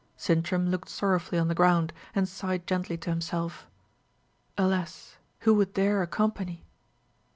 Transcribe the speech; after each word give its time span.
Sintram 0.17 0.67
looked 0.71 0.89
sorrowfully 0.89 1.37
on 1.37 1.47
the 1.47 1.53
ground, 1.53 1.93
and 2.15 2.27
sighed 2.27 2.65
gently 2.65 2.97
to 2.97 3.11
himself: 3.11 3.67
"Alas! 4.57 5.17
who 5.41 5.53
would 5.53 5.75
dare 5.75 6.01
accompany?" 6.01 6.65